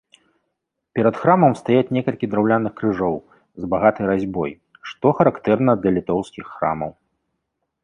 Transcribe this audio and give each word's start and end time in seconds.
Перад 0.99 1.15
храмам 1.23 1.51
стаяць 1.59 1.93
некалькі 1.97 2.29
драўляных 2.31 2.73
крыжоў 2.79 3.15
з 3.65 3.71
багатай 3.75 4.05
разьбой, 4.13 4.51
што 4.93 5.07
характэрна 5.21 5.71
для 5.85 5.91
літоўскіх 6.01 6.45
храмаў. 6.59 6.91